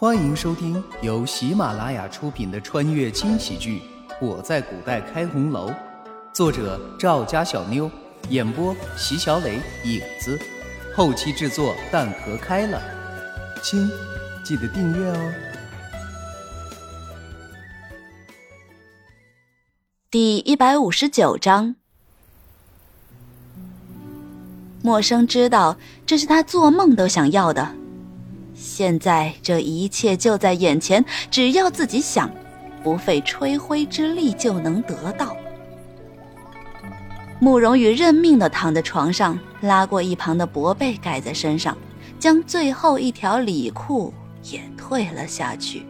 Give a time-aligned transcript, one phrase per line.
[0.00, 3.82] 欢迎收听由喜马拉雅出品的穿越轻喜剧
[4.26, 5.68] 《我在古代开红楼》，
[6.32, 7.90] 作者赵家小妞，
[8.30, 10.40] 演播席小磊、影子，
[10.96, 12.80] 后期制作蛋壳开了。
[13.62, 13.90] 亲，
[14.42, 15.32] 记得订阅哦。
[20.10, 21.76] 第一百五十九章，
[24.82, 25.76] 陌生知道
[26.06, 27.79] 这是他做梦都想要的。
[28.62, 32.30] 现在这一切就在眼前，只要自己想，
[32.84, 35.34] 不费吹灰之力就能得到。
[37.38, 41.74] 慕容羽认命的躺在床上，拉过一旁的薄被盖在身上，
[42.18, 45.86] 将最后一条里裤也退了下去。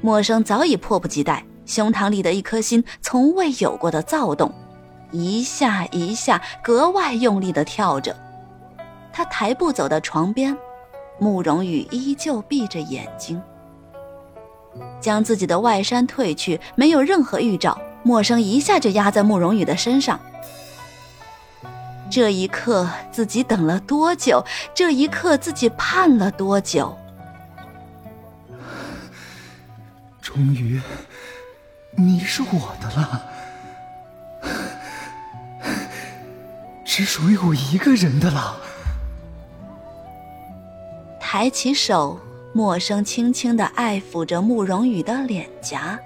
[0.00, 4.52] 陌生早已迫不及待，胸膛里的一颗心从未有过的躁动，
[5.12, 8.16] 一下一下格外用力的跳着。
[9.12, 10.56] 他抬步走到床边。
[11.22, 13.40] 慕容羽依旧闭着眼睛，
[15.00, 20.18] 将自己的外衫褪去，没有任何预兆，陌生一下就压在慕容羽的身上。
[22.10, 24.44] 这一刻，自己等了多久？
[24.74, 26.98] 这一刻，自己盼了多久？
[30.20, 30.80] 终于，
[31.94, 33.22] 你是我的了，
[36.84, 38.56] 只属于我一个人的了。
[41.34, 42.20] 抬起手，
[42.52, 45.98] 陌生轻轻地爱抚着慕容羽的脸颊，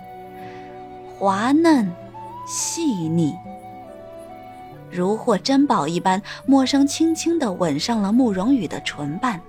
[1.19, 1.91] 滑嫩、
[2.46, 3.34] 细腻，
[4.88, 6.22] 如获珍宝一般。
[6.47, 9.41] 陌生轻轻地吻上了慕容羽的唇瓣，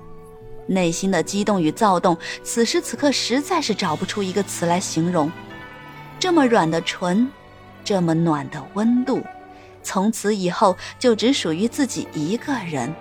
[0.65, 5.31] 内心的激动与躁动，此时此刻实在是找不出一个词来形容。
[6.19, 7.29] 这么软的唇，
[7.83, 9.21] 这么暖的温度，
[9.83, 12.91] 从此以后就只属于自己一个人。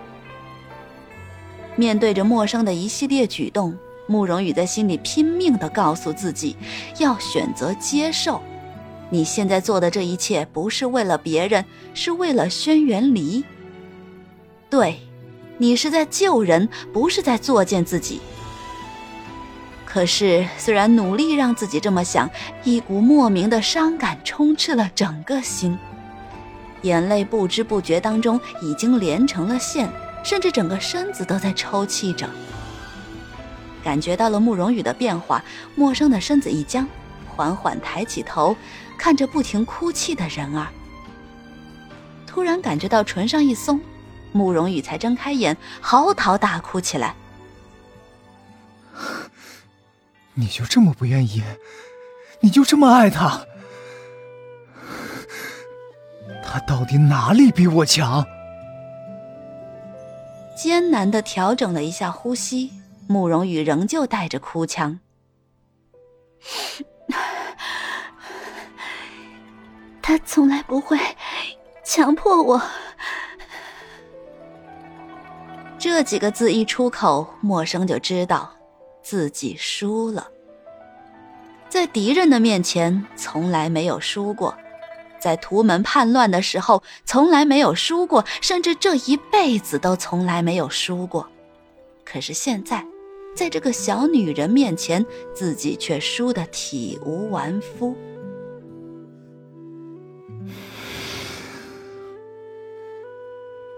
[1.76, 6.56] 面对着陌生的一系列举动，慕容羽在心里拼命地告诉自己，
[6.98, 8.40] 要选择接受。
[9.10, 11.64] 你现在做的这一切，不是为了别人，
[11.94, 13.44] 是为了轩辕离。
[14.68, 14.98] 对，
[15.58, 18.20] 你是在救人，不是在作践自己。
[19.84, 22.28] 可是，虽然努力让自己这么想，
[22.64, 25.78] 一股莫名的伤感充斥了整个心，
[26.82, 29.88] 眼泪不知不觉当中已经连成了线。
[30.26, 32.28] 甚至整个身子都在抽泣着，
[33.84, 35.40] 感觉到了慕容羽的变化，
[35.76, 36.84] 陌生的身子一僵，
[37.28, 38.56] 缓缓抬起头，
[38.98, 40.66] 看着不停哭泣的人儿。
[42.26, 43.80] 突然感觉到唇上一松，
[44.32, 47.14] 慕容羽才睁开眼，嚎啕大哭起来。
[50.34, 51.44] 你就这么不愿意？
[52.40, 53.46] 你就这么爱他？
[56.44, 58.26] 他到底哪里比我强？
[60.66, 62.72] 艰难的调整了一下呼吸，
[63.06, 64.98] 慕容羽仍旧带着哭腔
[70.02, 70.98] ：“他从来不会
[71.84, 72.60] 强迫我。”
[75.78, 78.52] 这几个字一出口，陌生就知道
[79.04, 80.26] 自己输了。
[81.68, 84.52] 在敌人的面前，从来没有输过。
[85.20, 91.28] 在图门叛乱的时候，从来没有输过，甚至这一辈子都从来没有输过。
[92.04, 92.86] 可是现在，
[93.34, 97.96] 在这个小女人面前，自己却输得体无完肤。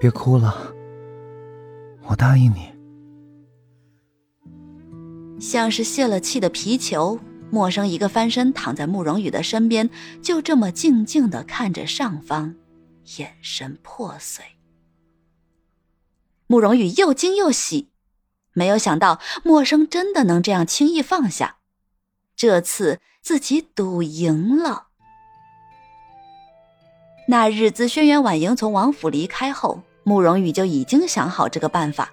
[0.00, 0.72] 别哭了，
[2.06, 2.68] 我答应你。
[5.40, 7.18] 像是泄了气的皮球。
[7.50, 9.88] 陌生一个翻身躺在慕容羽的身边，
[10.22, 12.54] 就这么静静的看着上方，
[13.16, 14.44] 眼神破碎。
[16.46, 17.88] 慕容羽又惊又喜，
[18.52, 21.56] 没有想到陌生真的能这样轻易放下，
[22.36, 24.88] 这次自己赌赢了。
[27.28, 32.12] 那日自轩辕婉莹从王府离开后，慕容羽就已经想好这个办法，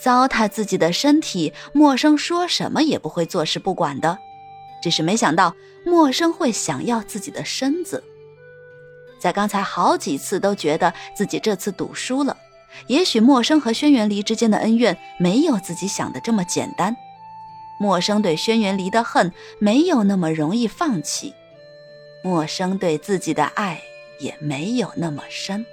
[0.00, 4.18] 糟蹋自己的身体，陌生说什么也不会坐视不管的。
[4.84, 8.04] 只是没想到陌生会想要自己的身子，
[9.18, 12.36] 在刚才好几次都觉得自己这次赌输了。
[12.88, 16.94] 也许陌生和轩辕离之间的恩怨没有自己想的这么简单，
[17.80, 21.32] 陌生对轩辕离的恨没有那么容易放弃，
[22.22, 23.80] 陌生对自己的爱
[24.18, 25.64] 也没有那么深。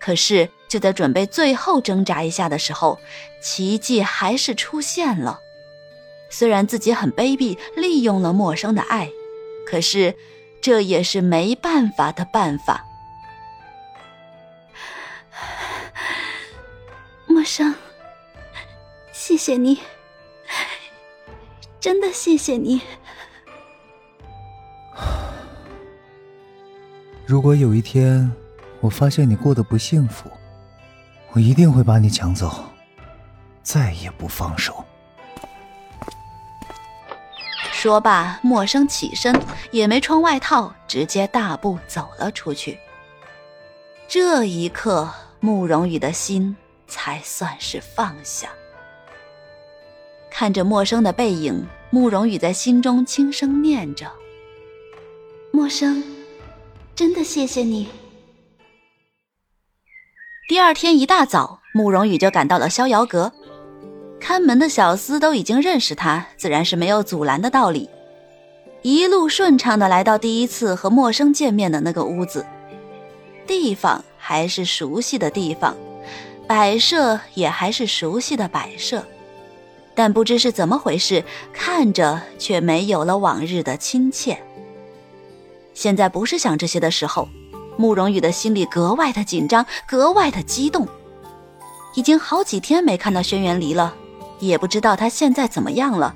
[0.00, 2.98] 可是就在准备最后挣扎一下的时候，
[3.40, 5.42] 奇迹还是出现了。
[6.30, 9.10] 虽然自己很卑鄙，利用了陌生的爱，
[9.66, 10.14] 可是
[10.60, 12.84] 这也是没办法的办法。
[17.26, 17.74] 陌生，
[19.12, 19.80] 谢谢你，
[21.78, 22.80] 真的谢谢你。
[27.26, 28.32] 如果有一天
[28.80, 30.30] 我发现你过得不幸福，
[31.32, 32.64] 我一定会把你抢走，
[33.62, 34.84] 再也不放手。
[37.86, 39.32] 说罢，默生起身，
[39.70, 42.76] 也没穿外套，直接大步走了出去。
[44.08, 46.56] 这一刻，慕容羽的心
[46.88, 48.48] 才算是放下。
[50.28, 54.10] 看着陌生的背影，慕容羽在心中轻声念着
[55.54, 56.02] ：“陌生，
[56.96, 57.88] 真的谢谢你。”
[60.50, 63.32] 第二天一大早，慕容羽就赶到了逍遥阁。
[64.26, 67.88] 看门的小厮都已经认识他，自然是没有阻拦的道理。
[68.82, 72.44] 一路顺畅的来到第一次和陌生见面的那个屋子。
[73.46, 75.76] 地方还是熟悉的地方，
[76.48, 79.04] 摆设也还是熟悉的摆设，
[79.94, 84.36] 但不知是怎么回事，看着却没有了往日的亲切。
[85.72, 87.28] 现在不是想这些的时候，
[87.76, 90.88] 慕容羽的心里格外的紧张，格外的激动。
[91.94, 93.94] 已经好几天没看到轩辕离了，
[94.38, 96.14] 也不知道他现在怎么样了，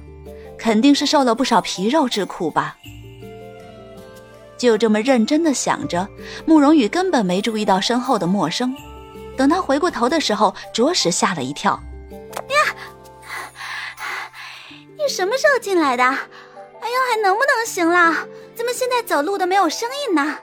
[0.58, 2.76] 肯定是受了不少皮肉之苦吧。
[4.58, 6.06] 就这么认真的想着，
[6.44, 8.75] 慕容羽根本没注意到身后的陌生。
[9.37, 11.81] 等他回过头的时候，着实吓了一跳。
[12.32, 12.75] 呀，
[14.99, 16.05] 你什么时候进来的？
[16.05, 18.26] 哎呦，还能不能行了？
[18.55, 20.38] 怎么现在走路都没有声音呢？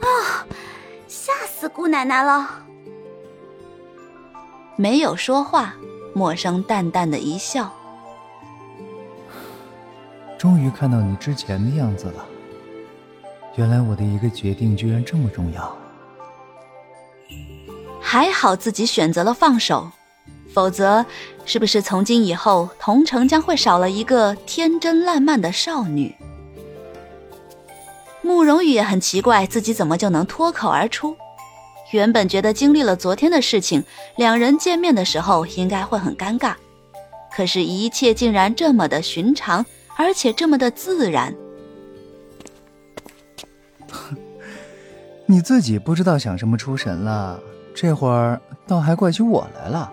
[0.00, 0.46] 哦，
[1.08, 2.48] 吓死姑奶奶了！
[4.76, 5.74] 没有说话，
[6.20, 7.72] 陌生淡淡的一笑。
[10.36, 12.26] 终于看到你之前的样子了。
[13.56, 15.74] 原来我的一个决定居然这么重要。
[18.02, 19.90] 还好自己选择了放手，
[20.52, 21.06] 否则
[21.46, 26.14] 是不是从今以后桐城将会少了一个天真烂漫的少女？
[28.20, 31.16] 慕容羽也很奇怪自己怎么就能脱口而出。
[31.90, 33.82] 原本觉得经历了昨天的事情，
[34.16, 36.54] 两人见面的时候应该会很尴尬，
[37.32, 39.64] 可是，一切竟然这么的寻常，
[39.96, 41.34] 而且这么的自然。
[45.26, 47.40] 你自己不知道想什么出神了，
[47.74, 49.92] 这会儿倒还怪起我来了，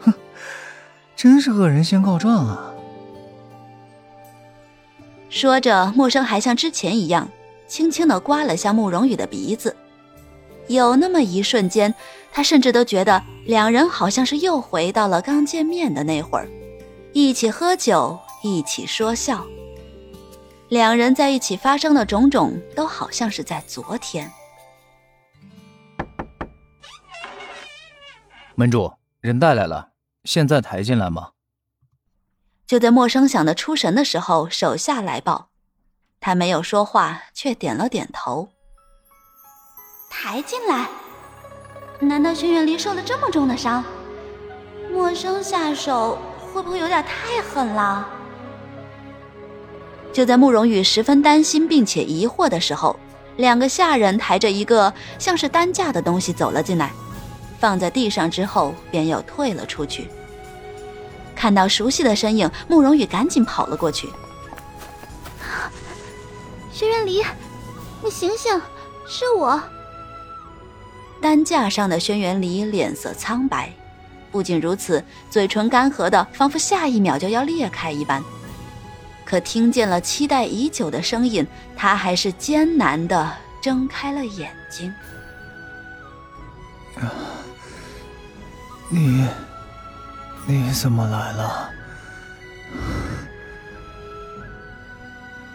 [0.00, 0.12] 哼，
[1.16, 2.70] 真是恶人先告状啊！
[5.30, 7.28] 说着，默生还像之前一样，
[7.66, 9.74] 轻轻的刮了下慕容羽的鼻子。
[10.68, 11.94] 有那么一瞬间，
[12.32, 16.48] 他甚至都觉得两人好像是又回到了刚见面的那会儿，
[17.12, 19.44] 一起喝酒，一起说笑。
[20.68, 24.30] 两人在一起发生的种种，都好像是在昨天。
[28.54, 29.90] 门主，人带来了，
[30.24, 31.30] 现在抬进来吗？
[32.66, 35.50] 就在默生想的出神的时候，手下来报，
[36.18, 38.48] 他没有说话，却点了点头。
[40.16, 40.86] 抬进来？
[41.98, 43.84] 难道轩辕离受了这么重的伤？
[44.92, 48.08] 陌生下手会不会有点太狠了？
[50.12, 52.96] 就在慕容羽十分担心并且疑惑的时候，
[53.36, 56.92] 两个下人抬着一个像是担架的东西走了进来，
[57.58, 60.08] 放在地上之后便又退了出去。
[61.34, 64.08] 看到熟悉的身影，慕容羽赶紧跑了过去。
[66.72, 67.22] 轩辕离，
[68.02, 68.62] 你醒醒，
[69.06, 69.60] 是我。
[71.24, 73.72] 担架上的轩辕离脸色苍白，
[74.30, 78.22] 不仅如此，嘴唇干涸的仿佛下一秒就要裂开一般。
[79.24, 84.92] 可听见了期待已久的声音，他还是艰难的睁开了眼睛。
[88.90, 89.26] 你，
[90.46, 91.70] 你怎么来了？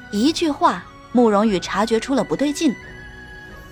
[0.09, 2.75] 一句话，慕容羽察觉出了不对劲。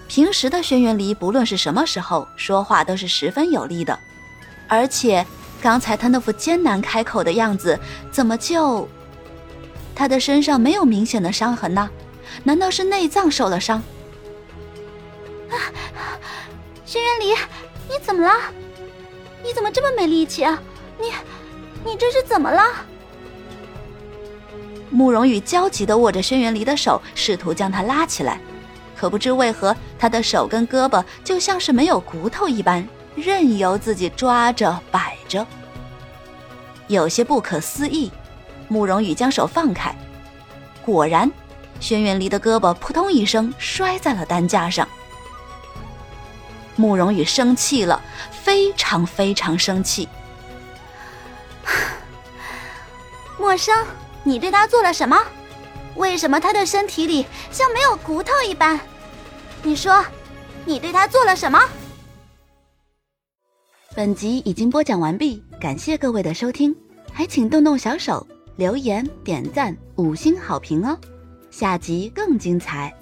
[0.08, 3.98] 平时的轩辕离，不论是什么时候说话都是十分有力的，
[4.68, 5.26] 而且
[5.62, 7.78] 刚才他那副艰难开口的样子，
[8.12, 8.88] 怎么就……
[9.94, 11.90] 他的身上没有明显的伤痕呢？
[12.44, 13.82] 难道是内脏受了伤？
[15.50, 15.56] 啊，
[16.86, 17.32] 轩辕离，
[17.90, 18.32] 你怎么了？
[19.44, 20.62] 你怎么这么没力气啊？
[21.00, 21.12] 你，
[21.84, 22.64] 你这是怎么了？
[24.90, 28.40] 慕容羽焦急的握着轩辕离的手，试图将他拉起来，
[28.98, 35.46] 可不知为何，他的手跟胳膊就像是没有骨头一般，任由自己抓着摆着，
[36.88, 38.12] 有些不可思议。
[38.70, 39.96] 慕容羽将手放开，
[40.84, 41.32] 果然，
[41.80, 44.86] 轩辕离的胳膊扑通一声摔在了担架上。
[46.76, 50.10] 慕容羽生气了，非常非常生气。
[53.40, 53.74] 莫生，
[54.24, 55.18] 你对他做了什么？
[55.98, 58.80] 为什么他的身体里像没有骨头一般？
[59.64, 60.06] 你说，
[60.66, 61.60] 你对他做了什么？
[63.96, 66.76] 本集已经播讲完毕，感谢各位的收听，
[67.12, 68.26] 还请动动小手
[68.56, 70.98] 留言、点赞、五星好评哦！
[71.50, 72.97] 下集更精彩。